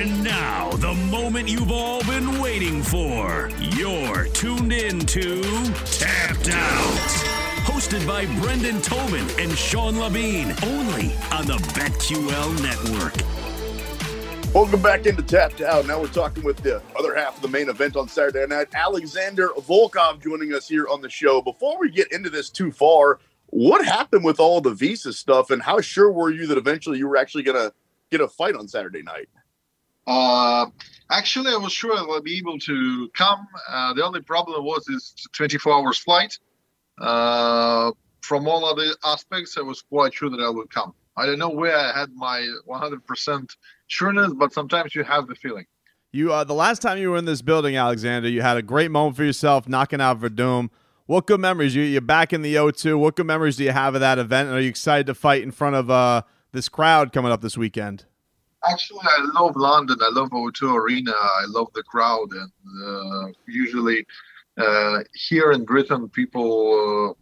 And 0.00 0.24
now, 0.24 0.70
the 0.76 0.94
moment 0.94 1.46
you've 1.46 1.70
all 1.70 2.02
been 2.04 2.40
waiting 2.40 2.82
for. 2.82 3.50
You're 3.60 4.24
tuned 4.28 4.72
in 4.72 5.00
to 5.00 5.42
Tapped 5.84 6.48
Out. 6.48 7.10
Hosted 7.66 8.06
by 8.06 8.24
Brendan 8.40 8.80
Tobin 8.80 9.26
and 9.38 9.52
Sean 9.52 9.98
Levine, 9.98 10.54
only 10.62 11.12
on 11.30 11.44
the 11.44 11.58
BetQL 11.74 12.62
network. 12.62 13.14
Welcome 14.54 14.80
back 14.80 15.04
into 15.04 15.22
Tapped 15.22 15.60
Out. 15.60 15.86
Now 15.86 16.00
we're 16.00 16.06
talking 16.06 16.44
with 16.44 16.56
the 16.62 16.80
other 16.98 17.14
half 17.14 17.36
of 17.36 17.42
the 17.42 17.48
main 17.48 17.68
event 17.68 17.94
on 17.94 18.08
Saturday 18.08 18.46
night. 18.46 18.68
Alexander 18.72 19.48
Volkov 19.48 20.22
joining 20.22 20.54
us 20.54 20.66
here 20.66 20.88
on 20.88 21.02
the 21.02 21.10
show. 21.10 21.42
Before 21.42 21.78
we 21.78 21.90
get 21.90 22.10
into 22.10 22.30
this 22.30 22.48
too 22.48 22.72
far, 22.72 23.18
what 23.48 23.84
happened 23.84 24.24
with 24.24 24.40
all 24.40 24.62
the 24.62 24.72
visa 24.72 25.12
stuff, 25.12 25.50
and 25.50 25.60
how 25.60 25.82
sure 25.82 26.10
were 26.10 26.30
you 26.30 26.46
that 26.46 26.56
eventually 26.56 26.96
you 26.96 27.06
were 27.06 27.18
actually 27.18 27.42
going 27.42 27.58
to 27.58 27.74
get 28.10 28.22
a 28.22 28.28
fight 28.28 28.54
on 28.54 28.66
Saturday 28.66 29.02
night? 29.02 29.28
Uh, 30.06 30.66
actually, 31.10 31.52
I 31.52 31.56
was 31.56 31.72
sure 31.72 31.96
I 31.96 32.02
would 32.02 32.24
be 32.24 32.38
able 32.38 32.58
to 32.60 33.08
come. 33.14 33.46
Uh, 33.68 33.94
the 33.94 34.04
only 34.04 34.22
problem 34.22 34.64
was 34.64 34.84
this 34.84 35.14
24 35.32 35.72
hours 35.72 35.98
flight. 35.98 36.38
Uh, 36.98 37.92
from 38.22 38.46
all 38.46 38.64
other 38.64 38.94
aspects, 39.04 39.56
I 39.56 39.62
was 39.62 39.82
quite 39.82 40.14
sure 40.14 40.30
that 40.30 40.40
I 40.40 40.50
would 40.50 40.70
come. 40.70 40.94
I 41.16 41.26
don't 41.26 41.38
know 41.38 41.50
where 41.50 41.76
I 41.76 41.98
had 41.98 42.10
my 42.14 42.46
100% 42.68 43.56
sureness, 43.88 44.32
but 44.34 44.52
sometimes 44.52 44.94
you 44.94 45.04
have 45.04 45.26
the 45.26 45.34
feeling. 45.34 45.66
You, 46.12 46.32
uh, 46.32 46.44
the 46.44 46.54
last 46.54 46.82
time 46.82 46.98
you 46.98 47.10
were 47.10 47.18
in 47.18 47.24
this 47.24 47.42
building, 47.42 47.76
Alexander, 47.76 48.28
you 48.28 48.42
had 48.42 48.56
a 48.56 48.62
great 48.62 48.90
moment 48.90 49.16
for 49.16 49.24
yourself, 49.24 49.68
knocking 49.68 50.00
out 50.00 50.20
Werdum. 50.20 50.70
What 51.06 51.26
good 51.26 51.40
memories? 51.40 51.74
You, 51.74 51.82
you're 51.82 52.00
back 52.00 52.32
in 52.32 52.42
the 52.42 52.54
O2. 52.54 52.98
What 52.98 53.16
good 53.16 53.26
memories 53.26 53.56
do 53.56 53.64
you 53.64 53.72
have 53.72 53.94
of 53.94 54.00
that 54.00 54.18
event? 54.18 54.48
And 54.48 54.56
are 54.56 54.60
you 54.60 54.68
excited 54.68 55.06
to 55.06 55.14
fight 55.14 55.42
in 55.42 55.50
front 55.50 55.76
of 55.76 55.90
uh, 55.90 56.22
this 56.52 56.68
crowd 56.68 57.12
coming 57.12 57.32
up 57.32 57.42
this 57.42 57.56
weekend? 57.56 58.06
Actually, 58.68 59.00
I 59.04 59.26
love 59.40 59.56
London. 59.56 59.96
I 60.02 60.10
love 60.10 60.30
O2 60.30 60.74
Arena. 60.74 61.12
I 61.12 61.46
love 61.48 61.68
the 61.74 61.82
crowd, 61.82 62.30
and 62.32 62.52
uh, 62.84 63.32
usually 63.46 64.06
uh, 64.58 64.98
here 65.14 65.52
in 65.52 65.64
Britain, 65.64 66.08
people 66.08 67.16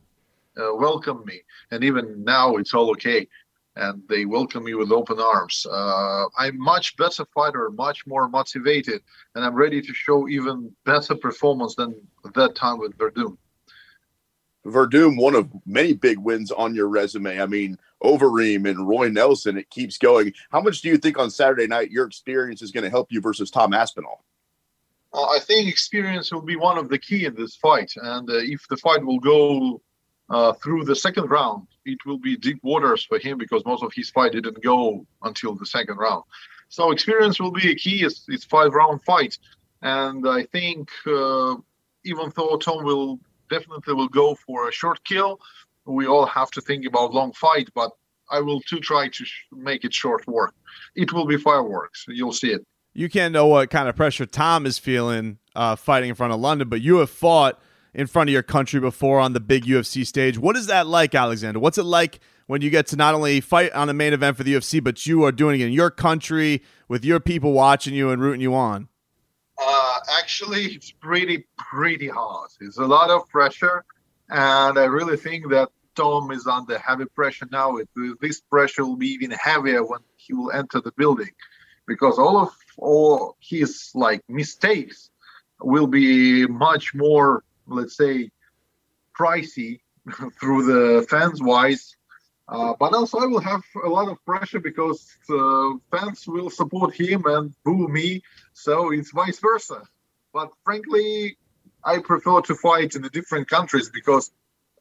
uh, 0.58 0.62
uh, 0.62 0.74
welcome 0.74 1.22
me, 1.24 1.40
and 1.70 1.84
even 1.84 2.24
now 2.24 2.56
it's 2.56 2.74
all 2.74 2.90
okay, 2.90 3.28
and 3.76 4.02
they 4.08 4.24
welcome 4.24 4.64
me 4.64 4.74
with 4.74 4.90
open 4.90 5.20
arms. 5.20 5.64
Uh, 5.70 6.24
I'm 6.36 6.58
much 6.58 6.96
better 6.96 7.24
fighter, 7.32 7.70
much 7.70 8.04
more 8.06 8.28
motivated, 8.28 9.00
and 9.36 9.44
I'm 9.44 9.54
ready 9.54 9.80
to 9.80 9.94
show 9.94 10.28
even 10.28 10.74
better 10.84 11.14
performance 11.14 11.76
than 11.76 11.94
that 12.34 12.56
time 12.56 12.78
with 12.78 12.98
Werdum. 12.98 13.36
Werdum, 14.72 15.20
one 15.20 15.34
of 15.34 15.48
many 15.66 15.92
big 15.92 16.18
wins 16.18 16.50
on 16.50 16.74
your 16.74 16.88
resume. 16.88 17.40
I 17.40 17.46
mean, 17.46 17.78
Overeem 18.02 18.68
and 18.68 18.88
Roy 18.88 19.08
Nelson, 19.08 19.58
it 19.58 19.70
keeps 19.70 19.98
going. 19.98 20.32
How 20.50 20.60
much 20.60 20.82
do 20.82 20.88
you 20.88 20.98
think 20.98 21.18
on 21.18 21.30
Saturday 21.30 21.66
night 21.66 21.90
your 21.90 22.06
experience 22.06 22.62
is 22.62 22.70
going 22.70 22.84
to 22.84 22.90
help 22.90 23.10
you 23.10 23.20
versus 23.20 23.50
Tom 23.50 23.72
Aspinall? 23.72 24.24
Uh, 25.12 25.24
I 25.24 25.38
think 25.40 25.68
experience 25.68 26.30
will 26.30 26.42
be 26.42 26.56
one 26.56 26.78
of 26.78 26.88
the 26.88 26.98
key 26.98 27.24
in 27.24 27.34
this 27.34 27.56
fight, 27.56 27.92
and 27.96 28.28
uh, 28.28 28.34
if 28.36 28.66
the 28.68 28.76
fight 28.76 29.04
will 29.04 29.18
go 29.18 29.80
uh, 30.28 30.52
through 30.54 30.84
the 30.84 30.94
second 30.94 31.30
round, 31.30 31.66
it 31.86 31.98
will 32.04 32.18
be 32.18 32.36
deep 32.36 32.58
waters 32.62 33.04
for 33.04 33.18
him 33.18 33.38
because 33.38 33.64
most 33.64 33.82
of 33.82 33.92
his 33.94 34.10
fight 34.10 34.32
didn't 34.32 34.62
go 34.62 35.06
until 35.22 35.54
the 35.54 35.64
second 35.64 35.96
round. 35.96 36.24
So 36.68 36.90
experience 36.90 37.40
will 37.40 37.50
be 37.50 37.70
a 37.70 37.74
key. 37.74 38.02
It's, 38.04 38.26
it's 38.28 38.44
five 38.44 38.74
round 38.74 39.02
fight, 39.02 39.38
and 39.80 40.28
I 40.28 40.44
think 40.44 40.90
uh, 41.06 41.54
even 42.04 42.30
though 42.36 42.56
Tom 42.58 42.84
will 42.84 43.18
definitely 43.48 43.94
will 43.94 44.08
go 44.08 44.34
for 44.34 44.68
a 44.68 44.72
short 44.72 45.02
kill, 45.04 45.40
we 45.86 46.06
all 46.06 46.26
have 46.26 46.50
to 46.52 46.60
think 46.60 46.86
about 46.86 47.12
long 47.12 47.32
fight, 47.32 47.68
but 47.74 47.90
I 48.30 48.40
will 48.40 48.60
too 48.60 48.80
try 48.80 49.08
to 49.08 49.24
sh- 49.24 49.44
make 49.52 49.84
it 49.84 49.94
short 49.94 50.26
work. 50.26 50.54
It 50.94 51.12
will 51.12 51.26
be 51.26 51.36
fireworks. 51.36 52.04
You'll 52.08 52.32
see 52.32 52.52
it. 52.52 52.62
You 52.94 53.08
can't 53.08 53.32
know 53.32 53.46
what 53.46 53.70
kind 53.70 53.88
of 53.88 53.96
pressure 53.96 54.26
Tom 54.26 54.66
is 54.66 54.78
feeling 54.78 55.38
uh, 55.54 55.76
fighting 55.76 56.10
in 56.10 56.14
front 56.14 56.32
of 56.32 56.40
London, 56.40 56.68
but 56.68 56.80
you 56.80 56.96
have 56.96 57.10
fought 57.10 57.60
in 57.94 58.06
front 58.06 58.28
of 58.28 58.32
your 58.32 58.42
country 58.42 58.80
before 58.80 59.20
on 59.20 59.32
the 59.32 59.40
big 59.40 59.64
UFC 59.64 60.06
stage. 60.06 60.38
What 60.38 60.56
is 60.56 60.66
that 60.66 60.86
like, 60.86 61.14
Alexander? 61.14 61.58
What's 61.58 61.78
it 61.78 61.84
like 61.84 62.20
when 62.46 62.60
you 62.60 62.70
get 62.70 62.86
to 62.88 62.96
not 62.96 63.14
only 63.14 63.40
fight 63.40 63.72
on 63.72 63.88
a 63.88 63.94
main 63.94 64.12
event 64.12 64.36
for 64.36 64.42
the 64.42 64.54
UFC, 64.54 64.82
but 64.82 65.06
you 65.06 65.24
are 65.24 65.32
doing 65.32 65.60
it 65.60 65.66
in 65.66 65.72
your 65.72 65.90
country 65.90 66.62
with 66.88 67.04
your 67.04 67.20
people 67.20 67.52
watching 67.52 67.94
you 67.94 68.10
and 68.10 68.20
rooting 68.20 68.40
you 68.40 68.54
on? 68.54 68.88
Actually, 70.28 70.66
it's 70.74 70.90
pretty, 70.90 71.46
pretty 71.56 72.06
hard. 72.06 72.50
It's 72.60 72.76
a 72.76 72.84
lot 72.84 73.08
of 73.08 73.26
pressure, 73.30 73.82
and 74.28 74.78
I 74.78 74.84
really 74.84 75.16
think 75.16 75.48
that 75.48 75.70
Tom 75.94 76.30
is 76.32 76.46
under 76.46 76.78
heavy 76.78 77.06
pressure 77.06 77.48
now. 77.50 77.78
It, 77.78 77.88
this 78.20 78.42
pressure 78.42 78.84
will 78.84 78.98
be 78.98 79.06
even 79.06 79.30
heavier 79.30 79.82
when 79.82 80.00
he 80.16 80.34
will 80.34 80.50
enter 80.50 80.82
the 80.82 80.92
building, 80.92 81.30
because 81.86 82.18
all 82.18 82.36
of 82.36 82.50
all 82.76 83.38
his 83.40 83.90
like 83.94 84.20
mistakes 84.28 85.08
will 85.62 85.86
be 85.86 86.46
much 86.46 86.94
more, 86.94 87.42
let's 87.66 87.96
say, 87.96 88.30
pricey 89.18 89.80
through 90.38 90.64
the 90.66 91.06
fans 91.08 91.40
wise. 91.40 91.96
Uh, 92.46 92.74
but 92.78 92.92
also, 92.92 93.16
I 93.16 93.24
will 93.24 93.40
have 93.40 93.62
a 93.82 93.88
lot 93.88 94.08
of 94.10 94.22
pressure 94.26 94.60
because 94.60 95.08
uh, 95.30 95.70
fans 95.90 96.28
will 96.28 96.50
support 96.50 96.94
him 96.94 97.24
and 97.24 97.54
boo 97.64 97.88
me, 97.88 98.22
so 98.52 98.92
it's 98.92 99.10
vice 99.10 99.38
versa. 99.40 99.84
But 100.33 100.51
frankly, 100.63 101.37
I 101.83 101.99
prefer 101.99 102.41
to 102.41 102.55
fight 102.55 102.95
in 102.95 103.01
the 103.01 103.09
different 103.09 103.49
countries 103.49 103.89
because 103.89 104.31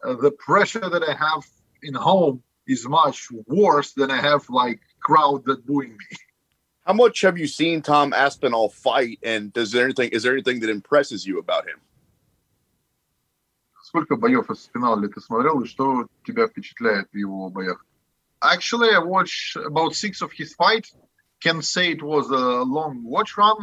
uh, 0.03 0.15
the 0.15 0.31
pressure 0.31 0.89
that 0.89 1.03
I 1.03 1.15
have 1.15 1.45
in 1.83 1.95
home 1.95 2.43
is 2.67 2.89
much 2.89 3.29
worse 3.47 3.93
than 3.93 4.11
I 4.11 4.21
have 4.21 4.49
like 4.49 4.81
crowd 5.03 5.45
that 5.47 5.67
booing 5.67 5.91
me. 5.91 6.17
How 6.87 6.95
much 6.95 7.21
have 7.21 7.39
you 7.39 7.47
seen 7.47 7.83
Tom 7.83 8.13
Aspinall 8.13 8.69
fight, 8.69 9.21
and 9.23 9.53
does 9.53 9.71
there 9.71 9.85
anything 9.85 10.11
is 10.11 10.25
there 10.25 10.33
anything 10.33 10.61
that 10.61 10.71
impresses 10.71 11.25
you 11.27 11.39
about 11.39 11.65
him? 11.69 11.79
Сколько 13.85 14.17
боев 14.17 14.51
из 14.51 14.71
финала 14.73 15.07
ты 15.07 15.21
смотрел, 15.21 15.61
и 15.61 15.67
что 15.67 16.07
тебя 16.25 16.49
впечатляет 16.49 17.09
в 17.13 17.17
его 17.17 17.51
боях? 17.51 17.85
Actually, 18.43 18.91
I 18.91 18.99
watched 18.99 19.57
about 19.57 19.95
six 19.95 20.23
of 20.23 20.33
his 20.33 20.55
fight. 20.55 20.87
Can 21.41 21.63
say 21.63 21.93
it 21.93 22.03
was 22.03 22.31
a 22.31 22.63
long 22.63 23.05
watch 23.05 23.37
run. 23.37 23.59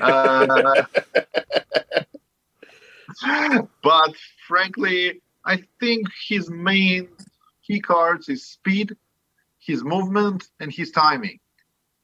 uh, 0.00 0.84
but 3.82 4.14
frankly, 4.46 5.20
I 5.44 5.62
think 5.80 6.08
his 6.28 6.50
main 6.50 7.08
key 7.66 7.80
cards 7.80 8.28
is 8.28 8.44
speed, 8.44 8.96
his 9.58 9.82
movement, 9.84 10.48
and 10.60 10.72
his 10.72 10.90
timing. 10.90 11.40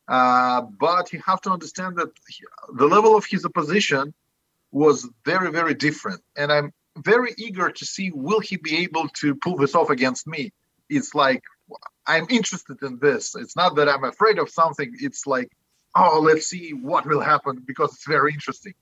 Uh, 0.07 0.63
but 0.79 1.13
you 1.13 1.23
have 1.25 1.41
to 1.43 1.51
understand 1.51 1.97
that 1.97 2.11
he, 2.29 2.45
the 2.75 2.87
level 2.87 3.17
of 3.17 3.25
his 3.25 3.45
opposition 3.45 4.13
was 4.71 5.09
very, 5.25 5.51
very 5.51 5.75
different. 5.75 6.21
And 6.37 6.53
I'm 6.53 6.73
very 6.99 7.35
eager 7.39 7.71
to 7.71 7.85
see 7.85 8.11
will 8.13 8.41
he 8.41 8.57
be 8.57 8.79
able 8.79 9.09
to 9.21 9.35
pull 9.37 9.57
this 9.57 9.75
off 9.75 9.91
against 9.91 10.27
me. 10.27 10.53
It's 10.91 11.15
like 11.15 11.43
I'm 12.07 12.27
interested 12.29 12.83
in 12.83 12.99
this. 12.99 13.35
It's 13.35 13.57
not 13.57 13.77
that 13.77 13.89
I'm 13.89 14.05
afraid 14.05 14.39
of 14.39 14.51
something. 14.51 14.95
It's 15.01 15.27
like, 15.27 15.51
oh, 15.96 16.22
let's 16.24 16.48
see 16.48 16.72
what 16.72 17.06
will 17.06 17.22
happen 17.22 17.64
because 17.66 17.94
it's 17.94 18.08
very 18.08 18.34
interesting. 18.34 18.74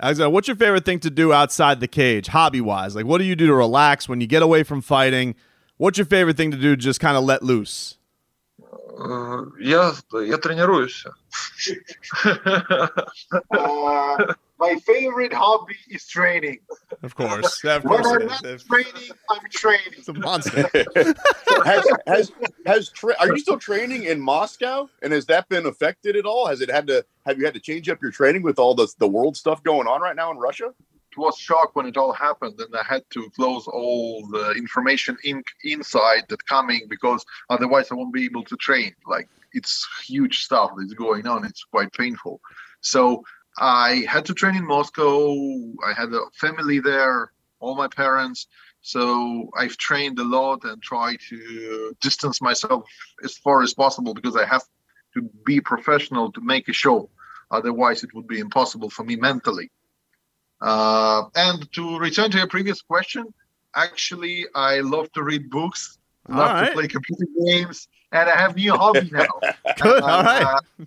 Alexander, 0.00 0.30
what's 0.30 0.46
your 0.46 0.56
favorite 0.56 0.84
thing 0.84 1.00
to 1.00 1.10
do 1.10 1.32
outside 1.32 1.80
the 1.80 1.88
cage, 1.88 2.28
hobby 2.28 2.60
wise? 2.60 2.94
Like, 2.94 3.04
what 3.04 3.18
do 3.18 3.24
you 3.24 3.34
do 3.34 3.48
to 3.48 3.54
relax 3.54 4.08
when 4.08 4.20
you 4.20 4.28
get 4.28 4.42
away 4.42 4.62
from 4.62 4.80
fighting? 4.80 5.34
What's 5.76 5.98
your 5.98 6.06
favorite 6.06 6.36
thing 6.36 6.52
to 6.52 6.56
do 6.56 6.76
to 6.76 6.80
just 6.80 7.00
kind 7.00 7.16
of 7.16 7.24
let 7.24 7.42
loose? 7.42 7.96
Я, 9.60 9.94
я 10.26 10.38
тренируюсь. 10.38 11.06
uh, 13.51 14.33
my 14.59 14.75
favorite 14.85 15.33
hobby 15.33 15.75
is 15.89 16.07
training. 16.07 16.59
Of 17.01 17.15
course. 17.15 17.63
Of 17.63 17.83
when 17.83 18.01
course 18.01 18.07
I'm 18.07 18.25
not 18.27 18.41
training, 18.59 19.11
I'm 19.29 19.49
training. 19.49 19.93
It's 19.97 20.07
a 20.07 20.13
monster. 20.13 20.69
has 21.65 21.85
has 22.07 22.31
has 22.65 22.89
tra- 22.89 23.15
are 23.19 23.27
you 23.27 23.39
still 23.39 23.59
training 23.59 24.03
in 24.03 24.19
Moscow? 24.19 24.89
And 25.01 25.11
has 25.13 25.25
that 25.27 25.49
been 25.49 25.65
affected 25.65 26.15
at 26.15 26.25
all? 26.25 26.47
Has 26.47 26.61
it 26.61 26.69
had 26.69 26.87
to 26.87 27.05
have 27.25 27.37
you 27.37 27.45
had 27.45 27.53
to 27.55 27.59
change 27.59 27.89
up 27.89 28.01
your 28.01 28.11
training 28.11 28.43
with 28.43 28.59
all 28.59 28.73
the 28.75 28.87
the 28.99 29.07
world 29.07 29.35
stuff 29.35 29.63
going 29.63 29.87
on 29.87 30.01
right 30.01 30.15
now 30.15 30.31
in 30.31 30.37
Russia? 30.37 30.73
It 31.13 31.19
was 31.19 31.37
shock 31.37 31.75
when 31.75 31.85
it 31.85 31.95
all 31.95 32.11
happened, 32.11 32.59
and 32.59 32.75
I 32.75 32.81
had 32.83 33.03
to 33.11 33.29
close 33.35 33.67
all 33.67 34.25
the 34.31 34.53
information 34.53 35.15
in, 35.23 35.43
inside 35.63 36.23
that 36.29 36.43
coming 36.47 36.87
because 36.89 37.23
otherwise 37.51 37.91
I 37.91 37.95
won't 37.95 38.13
be 38.13 38.25
able 38.25 38.43
to 38.45 38.57
train. 38.57 38.95
Like 39.05 39.29
it's 39.53 39.87
huge 40.07 40.39
stuff 40.43 40.71
that's 40.75 40.95
going 40.95 41.27
on. 41.27 41.45
It's 41.45 41.65
quite 41.65 41.93
painful. 41.93 42.41
So 42.81 43.23
I 43.59 44.05
had 44.09 44.25
to 44.25 44.33
train 44.33 44.55
in 44.55 44.65
Moscow. 44.65 45.35
I 45.85 45.93
had 45.93 46.11
a 46.11 46.21
family 46.33 46.79
there, 46.79 47.31
all 47.59 47.75
my 47.75 47.89
parents. 47.89 48.47
So 48.81 49.51
I've 49.55 49.77
trained 49.77 50.17
a 50.17 50.23
lot 50.23 50.63
and 50.63 50.81
try 50.81 51.15
to 51.29 51.95
distance 52.01 52.41
myself 52.41 52.85
as 53.23 53.37
far 53.37 53.61
as 53.61 53.75
possible 53.75 54.15
because 54.15 54.35
I 54.35 54.45
have 54.45 54.63
to 55.13 55.21
be 55.45 55.61
professional 55.61 56.31
to 56.31 56.41
make 56.41 56.69
a 56.69 56.73
show. 56.73 57.11
Otherwise, 57.51 58.03
it 58.03 58.15
would 58.15 58.27
be 58.27 58.39
impossible 58.39 58.89
for 58.89 59.03
me 59.03 59.15
mentally. 59.15 59.69
Uh, 60.63 61.23
and 61.35 61.69
to 61.73 61.99
return 61.99 62.31
to 62.31 62.37
your 62.37 62.47
previous 62.47 62.81
question, 62.81 63.25
actually, 63.75 64.45
I 64.55 64.79
love 64.79 65.11
to 65.11 65.21
read 65.21 65.49
books, 65.49 65.97
love 66.29 66.51
right. 66.51 66.67
to 66.67 66.73
play 66.73 66.87
computer 66.87 67.25
games, 67.45 67.89
and 68.13 68.29
I 68.29 68.37
have 68.39 68.55
new 68.55 68.73
hobby 68.73 69.09
now. 69.11 69.27
Good. 69.81 70.01
All 70.01 70.23
right. 70.23 70.41
Uh, 70.79 70.85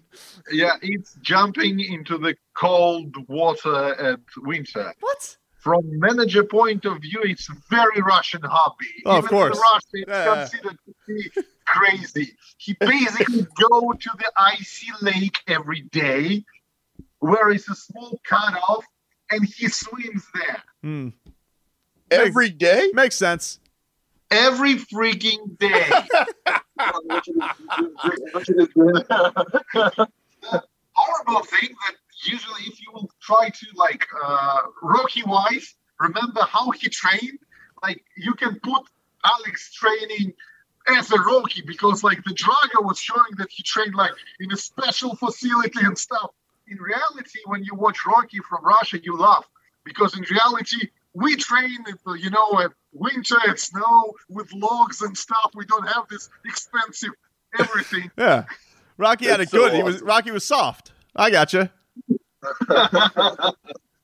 yeah, 0.50 0.76
it's 0.80 1.14
jumping 1.20 1.80
into 1.80 2.16
the 2.16 2.34
cold 2.54 3.14
water 3.28 3.94
at 4.00 4.20
winter. 4.38 4.94
What? 5.00 5.36
From 5.58 5.82
manager 5.98 6.44
point 6.44 6.86
of 6.86 7.02
view, 7.02 7.20
it's 7.24 7.50
very 7.68 8.00
Russian 8.00 8.40
hobby. 8.44 8.86
Oh, 9.04 9.18
of 9.18 9.26
course. 9.26 9.56
In 9.56 9.60
Russia, 9.60 9.86
it's 9.92 10.08
Yeah. 10.08 10.34
considered 10.36 10.78
to 10.86 10.94
be 11.06 11.30
crazy. 11.66 12.36
He 12.56 12.74
basically 12.80 13.46
go 13.70 13.92
to 13.92 14.10
the 14.16 14.32
icy 14.38 14.92
lake 15.02 15.36
every 15.48 15.82
day, 15.82 16.44
where 17.18 17.50
is 17.50 17.68
a 17.68 17.74
small 17.74 18.18
cutoff, 18.24 18.86
and 19.30 19.44
he 19.44 19.68
swims 19.68 20.24
there 20.34 20.62
Hmm. 20.82 21.08
Every 22.10 22.50
day? 22.50 22.90
Makes 22.94 23.16
sense. 23.16 23.58
every 24.30 24.76
freaking 24.76 25.58
day. 25.58 25.90
horrible 30.92 31.42
thing 31.44 31.68
that 31.86 31.94
usually 32.24 32.62
if 32.66 32.80
you 32.80 32.90
will 32.92 33.10
try 33.20 33.48
to 33.48 33.66
like 33.74 34.06
uh, 34.24 34.58
Rocky 34.82 35.22
wise, 35.26 35.74
remember 36.00 36.40
how 36.42 36.70
he 36.70 36.88
trained? 36.88 37.38
Like 37.82 38.02
you 38.16 38.34
can 38.34 38.58
put 38.60 38.82
Alex 39.24 39.72
training 39.74 40.32
as 40.88 41.10
a 41.12 41.20
Rocky 41.20 41.62
because 41.66 42.02
like 42.04 42.22
the 42.24 42.30
Drago 42.34 42.84
was 42.84 42.98
showing 42.98 43.36
that 43.38 43.48
he 43.50 43.62
trained 43.62 43.94
like 43.94 44.12
in 44.40 44.52
a 44.52 44.56
special 44.56 45.14
facility 45.16 45.80
and 45.82 45.98
stuff. 45.98 46.30
In 46.68 46.78
reality, 46.78 47.38
when 47.46 47.62
you 47.62 47.74
watch 47.74 47.98
Rocky 48.06 48.38
from 48.48 48.64
Russia, 48.64 48.98
you 49.02 49.16
laugh 49.16 49.48
because 49.84 50.16
in 50.16 50.24
reality 50.30 50.88
we 51.14 51.36
train, 51.36 51.78
at, 51.88 52.20
you 52.20 52.30
know, 52.30 52.60
at 52.60 52.72
winter, 52.92 53.36
at 53.48 53.58
snow 53.58 54.14
with 54.28 54.52
logs 54.52 55.00
and 55.00 55.16
stuff. 55.16 55.52
We 55.54 55.64
don't 55.64 55.86
have 55.88 56.08
this 56.08 56.28
expensive 56.44 57.10
everything. 57.58 58.10
Yeah. 58.18 58.44
Rocky 58.98 59.26
had 59.26 59.40
it 59.40 59.50
so 59.50 59.58
good. 59.58 59.74
He 59.74 59.82
was. 59.82 60.00
Rocky 60.00 60.30
was 60.30 60.44
soft. 60.44 60.92
I 61.14 61.30
gotcha. 61.30 61.70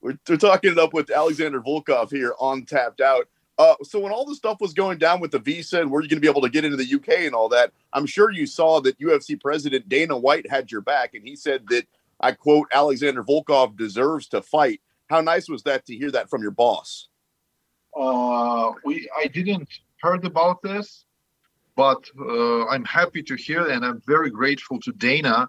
We're, 0.01 0.19
we're 0.27 0.35
talking 0.37 0.73
it 0.73 0.77
up 0.77 0.93
with 0.93 1.09
Alexander 1.09 1.61
Volkov 1.61 2.11
here 2.11 2.33
on 2.37 2.65
Tapped 2.65 2.99
Out. 2.99 3.29
Uh, 3.57 3.75
so 3.83 3.99
when 3.99 4.11
all 4.11 4.25
the 4.25 4.35
stuff 4.35 4.59
was 4.59 4.73
going 4.73 4.97
down 4.97 5.21
with 5.21 5.31
the 5.31 5.39
visa 5.39 5.79
and 5.79 5.89
were 5.89 6.01
you 6.01 6.09
going 6.09 6.17
to 6.17 6.21
be 6.21 6.29
able 6.29 6.41
to 6.41 6.49
get 6.49 6.65
into 6.65 6.75
the 6.75 6.93
UK 6.95 7.19
and 7.19 7.33
all 7.33 7.47
that, 7.49 7.71
I'm 7.93 8.05
sure 8.05 8.29
you 8.29 8.45
saw 8.45 8.81
that 8.81 8.99
UFC 8.99 9.39
president 9.39 9.87
Dana 9.87 10.17
White 10.17 10.49
had 10.49 10.71
your 10.71 10.81
back, 10.81 11.13
and 11.13 11.23
he 11.23 11.37
said 11.37 11.65
that 11.69 11.87
I 12.23 12.31
quote 12.31 12.67
Alexander 12.71 13.23
Volkov 13.23 13.77
deserves 13.77 14.27
to 14.29 14.41
fight. 14.41 14.81
How 15.09 15.21
nice 15.21 15.47
was 15.47 15.63
that 15.63 15.85
to 15.87 15.95
hear 15.95 16.09
that 16.11 16.29
from 16.29 16.41
your 16.41 16.51
boss? 16.51 17.09
uh, 17.95 18.71
we 18.83 19.09
I 19.17 19.27
didn't 19.27 19.69
heard 20.01 20.25
about 20.25 20.61
this, 20.61 21.05
but 21.75 22.03
uh, 22.19 22.65
I'm 22.67 22.85
happy 22.85 23.23
to 23.23 23.35
hear, 23.35 23.67
and 23.67 23.85
I'm 23.85 24.01
very 24.05 24.29
grateful 24.29 24.79
to 24.81 24.91
Dana 24.91 25.47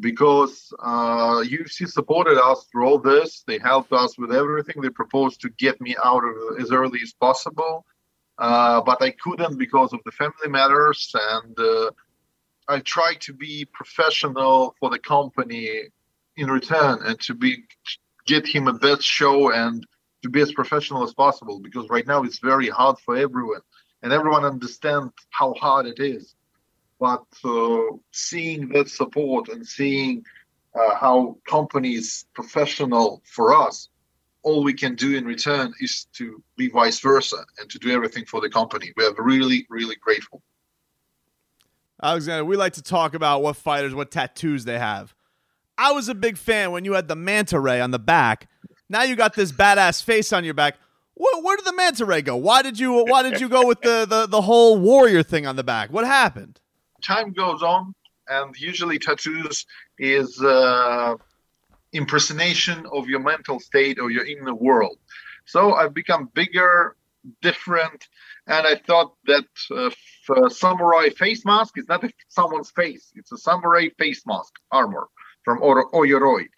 because 0.00 0.72
uh, 0.82 1.42
UFC 1.42 1.88
supported 1.88 2.38
us 2.38 2.64
through 2.64 2.86
all 2.86 2.98
this. 2.98 3.42
They 3.46 3.58
helped 3.58 3.92
us 3.92 4.18
with 4.18 4.32
everything. 4.32 4.82
They 4.82 4.90
proposed 4.90 5.40
to 5.42 5.48
get 5.50 5.80
me 5.80 5.96
out 6.04 6.22
of 6.22 6.60
as 6.60 6.70
early 6.70 7.00
as 7.02 7.14
possible, 7.14 7.86
uh, 8.38 8.82
but 8.82 9.02
I 9.02 9.12
couldn't 9.12 9.56
because 9.56 9.92
of 9.92 10.00
the 10.04 10.12
family 10.12 10.48
matters, 10.48 11.14
and 11.32 11.58
uh, 11.58 11.90
I 12.68 12.80
tried 12.80 13.20
to 13.22 13.32
be 13.32 13.64
professional 13.72 14.74
for 14.78 14.90
the 14.90 14.98
company 14.98 15.88
in 16.36 16.50
return, 16.50 16.98
and 17.04 17.18
to 17.20 17.34
be 17.34 17.64
get 18.26 18.46
him 18.46 18.68
a 18.68 18.72
best 18.72 19.02
show 19.02 19.52
and 19.52 19.86
to 20.22 20.28
be 20.28 20.40
as 20.40 20.52
professional 20.52 21.04
as 21.04 21.14
possible 21.14 21.60
because 21.60 21.88
right 21.88 22.06
now 22.06 22.22
it's 22.22 22.40
very 22.40 22.68
hard 22.68 22.98
for 22.98 23.16
everyone 23.16 23.60
and 24.02 24.12
everyone 24.12 24.44
understands 24.44 25.12
how 25.30 25.54
hard 25.54 25.86
it 25.86 26.00
is. 26.00 26.34
But 26.98 27.24
uh, 27.44 27.96
seeing 28.12 28.68
that 28.70 28.88
support 28.88 29.48
and 29.48 29.66
seeing 29.66 30.24
uh, 30.74 30.96
how 30.96 31.38
companies 31.48 32.26
professional 32.34 33.22
for 33.24 33.54
us 33.54 33.88
all 34.42 34.62
we 34.62 34.72
can 34.72 34.94
do 34.94 35.16
in 35.16 35.24
return 35.24 35.74
is 35.80 36.06
to 36.12 36.40
be 36.56 36.68
vice 36.68 37.00
versa 37.00 37.44
and 37.58 37.68
to 37.68 37.80
do 37.80 37.90
everything 37.90 38.24
for 38.24 38.40
the 38.40 38.48
company. 38.48 38.92
We 38.96 39.04
are 39.04 39.12
really 39.18 39.66
really 39.68 39.96
grateful. 39.96 40.40
Alexander, 42.00 42.44
we 42.44 42.56
like 42.56 42.74
to 42.74 42.82
talk 42.82 43.14
about 43.14 43.42
what 43.42 43.56
fighters, 43.56 43.94
what 43.94 44.10
tattoos 44.10 44.64
they 44.64 44.78
have. 44.78 45.15
I 45.78 45.92
was 45.92 46.08
a 46.08 46.14
big 46.14 46.38
fan 46.38 46.72
when 46.72 46.84
you 46.84 46.94
had 46.94 47.08
the 47.08 47.16
manta 47.16 47.60
ray 47.60 47.80
on 47.80 47.90
the 47.90 47.98
back. 47.98 48.48
Now 48.88 49.02
you 49.02 49.16
got 49.16 49.34
this 49.34 49.52
badass 49.52 50.02
face 50.02 50.32
on 50.32 50.44
your 50.44 50.54
back. 50.54 50.76
Where, 51.14 51.42
where 51.42 51.56
did 51.56 51.66
the 51.66 51.72
manta 51.72 52.04
ray 52.04 52.22
go? 52.22 52.36
Why 52.36 52.62
did 52.62 52.78
you 52.78 53.04
Why 53.04 53.22
did 53.22 53.40
you 53.40 53.48
go 53.48 53.66
with 53.66 53.80
the, 53.80 54.06
the 54.08 54.26
the 54.26 54.42
whole 54.42 54.78
warrior 54.78 55.22
thing 55.22 55.46
on 55.46 55.56
the 55.56 55.64
back? 55.64 55.90
What 55.90 56.06
happened? 56.06 56.60
time 57.02 57.32
goes 57.32 57.62
on 57.62 57.94
and 58.28 58.54
usually 58.58 58.98
tattoos 58.98 59.66
is 59.98 60.40
uh, 60.42 61.14
impersonation 61.92 62.84
of 62.92 63.08
your 63.08 63.20
mental 63.20 63.60
state 63.60 63.98
or 63.98 64.10
your 64.10 64.26
inner 64.26 64.54
world 64.54 64.98
so 65.44 65.74
i've 65.74 65.94
become 65.94 66.28
bigger 66.34 66.96
different 67.42 68.08
and 68.46 68.66
i 68.66 68.74
thought 68.74 69.14
that 69.26 69.44
uh, 69.74 70.48
samurai 70.48 71.08
face 71.10 71.44
mask 71.44 71.78
is 71.78 71.88
not 71.88 72.04
a, 72.04 72.10
someone's 72.28 72.70
face 72.70 73.12
it's 73.14 73.32
a 73.32 73.38
samurai 73.38 73.88
face 73.98 74.22
mask 74.26 74.52
armor 74.72 75.06
from 75.46 75.60
oyoroi 75.60 76.48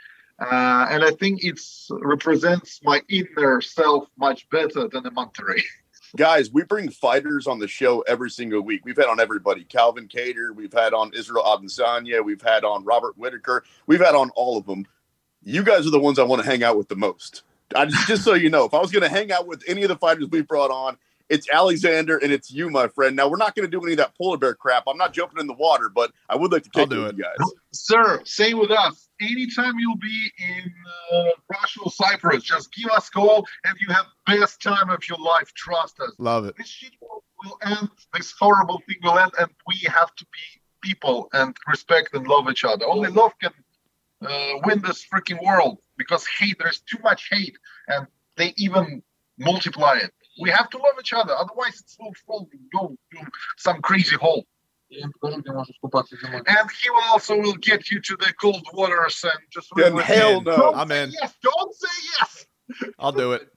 uh, 0.41 0.87
and 0.91 1.05
i 1.05 1.11
think 1.21 1.45
it 1.45 1.61
represents 1.91 2.81
my 2.83 3.01
inner 3.09 3.61
self 3.61 4.09
much 4.17 4.49
better 4.51 4.89
than 4.89 5.07
a 5.07 5.11
manta 5.13 5.45
ray. 5.45 5.63
Guys, 6.17 6.51
we 6.51 6.63
bring 6.63 6.89
fighters 6.89 7.47
on 7.47 7.59
the 7.59 7.69
show 7.69 8.01
every 8.09 8.31
single 8.31 8.63
week. 8.63 8.83
We've 8.87 8.97
had 8.97 9.09
on 9.09 9.21
everybody 9.21 9.63
Calvin 9.65 10.09
Kattar, 10.09 10.55
we've 10.55 10.73
had 10.73 10.95
on 10.95 11.13
Israel 11.15 11.45
Adesanya, 11.45 12.25
we've 12.25 12.41
had 12.41 12.65
on 12.65 12.83
Robert 12.87 13.19
Whitaker, 13.19 13.63
we've 13.87 14.01
had 14.01 14.15
on 14.15 14.31
all 14.31 14.57
of 14.57 14.65
them. 14.65 14.87
You 15.45 15.63
guys 15.63 15.87
are 15.87 15.91
the 15.91 16.01
ones 16.01 16.19
I 16.19 16.23
want 16.23 16.43
to 16.43 16.49
hang 16.49 16.63
out 16.63 16.79
with 16.79 16.89
the 16.89 16.97
most. 16.97 17.43
I 17.77 17.85
just, 17.85 18.09
just 18.09 18.25
so 18.25 18.33
you 18.33 18.49
know, 18.49 18.65
if 18.65 18.73
I 18.73 18.81
was 18.81 18.91
going 18.91 19.03
to 19.03 19.09
hang 19.11 19.31
out 19.31 19.47
with 19.47 19.63
any 19.69 19.83
of 19.83 19.91
the 19.91 19.97
fighters 19.97 20.29
we 20.31 20.41
brought 20.41 20.71
on, 20.71 20.97
it's 21.29 21.49
Alexander 21.51 22.19
and 22.19 22.33
it's 22.33 22.51
you, 22.51 22.71
my 22.71 22.89
friend. 22.89 23.15
Now 23.17 23.29
we're 23.29 23.37
not 23.37 23.55
going 23.55 23.67
to 23.67 23.71
do 23.71 23.83
any 23.83 23.93
of 23.93 23.99
that 23.99 24.17
polar 24.17 24.39
bear 24.39 24.55
crap. 24.55 24.85
I'm 24.87 24.97
not 24.97 25.13
jumping 25.13 25.41
in 25.41 25.47
the 25.47 25.55
water, 25.55 25.89
but 25.89 26.13
I 26.29 26.37
would 26.37 26.53
like 26.53 26.63
to 26.65 26.71
I'll 26.75 26.83
kick 26.85 26.91
do 26.91 27.03
it 27.03 27.05
it. 27.05 27.07
with 27.07 27.19
you 27.19 27.25
guys. 27.25 27.51
Sir, 27.73 28.21
same 28.25 28.59
with 28.59 28.71
us. 28.71 29.09
Anytime 29.21 29.79
you'll 29.79 29.97
be 29.97 30.31
in 30.39 30.73
uh, 31.13 31.31
Russia 31.51 31.81
or 31.85 31.91
Cyprus, 31.91 32.43
just 32.45 32.73
give 32.73 32.91
us 32.91 33.09
a 33.09 33.11
call 33.11 33.47
and 33.65 33.77
you 33.81 33.93
have 33.93 34.07
best 34.27 34.63
time 34.63 34.91
of 34.91 35.07
your 35.09 35.19
life. 35.19 35.53
Trust 35.55 36.01
us. 36.01 36.13
Love 36.19 36.47
it. 36.47 36.57
This 36.57 36.69
shit 36.69 36.93
will, 37.01 37.25
will 37.45 37.59
end. 37.65 37.91
This 38.15 38.33
horrible 38.39 38.83
thing 38.87 38.97
will 39.03 39.19
end, 39.19 39.33
and 39.39 39.51
we 39.67 39.77
have 39.87 40.15
to 40.15 40.25
be 40.27 40.61
people 40.83 41.29
and 41.33 41.57
respect 41.67 42.15
and 42.15 42.27
love 42.27 42.49
each 42.49 42.65
other. 42.65 42.87
Only 42.87 43.11
love 43.11 43.33
can 43.41 43.53
uh, 44.25 44.61
win 44.65 44.81
this 44.83 45.05
freaking 45.13 45.43
world 45.45 45.79
because 45.97 46.27
hate. 46.27 46.57
There's 46.59 46.81
too 46.81 46.99
much 47.03 47.29
hate, 47.31 47.57
and 47.89 48.07
they 48.37 48.55
even 48.57 49.03
multiply 49.39 49.99
it. 49.99 50.13
We 50.41 50.51
have 50.51 50.71
to 50.71 50.79
love 50.79 50.95
each 51.01 51.13
other, 51.13 51.35
otherwise 51.35 51.81
it 51.81 52.03
will 52.03 52.13
fall 52.27 52.49
go 52.73 52.97
to 53.13 53.19
some 53.57 53.81
crazy 53.83 54.17
hole. 54.17 54.45
And 54.91 55.13
he 56.83 56.91
will 56.91 57.03
also 57.09 57.39
will 57.39 57.57
get 57.57 57.91
you 57.91 58.01
to 58.01 58.17
the 58.17 58.33
cold 58.41 58.67
waters 58.73 59.23
and 59.23 59.33
just 59.51 59.69
Then 59.77 59.95
with 59.95 60.05
hell 60.05 60.41
no. 60.41 60.57
Don't 60.57 60.77
I'm 60.77 60.91
in. 60.93 61.11
Yes, 61.13 61.35
don't 61.43 61.75
say 61.75 61.89
yes. 62.19 62.47
I'll 62.99 63.13
do 63.13 63.33
it. 63.33 63.49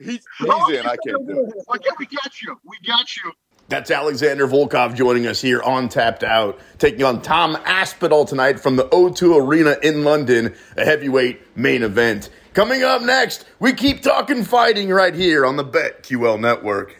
He's, 0.00 0.24
Oh, 0.46 0.72
in. 0.72 0.86
I 0.86 0.96
can't 1.04 1.26
do 1.26 1.40
it. 1.40 1.54
Okay, 1.74 1.90
we 1.98 2.06
got 2.06 2.40
you. 2.40 2.56
We 2.64 2.78
got 2.86 3.16
you. 3.16 3.32
That's 3.68 3.90
Alexander 3.90 4.46
Volkov 4.48 4.94
joining 4.94 5.26
us 5.26 5.42
here 5.42 5.60
on 5.62 5.90
Tapped 5.90 6.24
Out, 6.24 6.58
taking 6.78 7.02
on 7.02 7.20
Tom 7.20 7.54
Aspinall 7.66 8.24
tonight 8.24 8.58
from 8.58 8.76
the 8.76 8.84
O2 8.84 9.46
Arena 9.46 9.76
in 9.82 10.04
London, 10.04 10.54
a 10.76 10.84
heavyweight 10.86 11.54
main 11.56 11.82
event. 11.82 12.30
Coming 12.58 12.82
up 12.82 13.02
next, 13.02 13.44
we 13.60 13.72
keep 13.72 14.02
talking 14.02 14.42
fighting 14.42 14.88
right 14.88 15.14
here 15.14 15.46
on 15.46 15.54
the 15.54 15.64
BetQL 15.64 16.40
Network. 16.40 16.98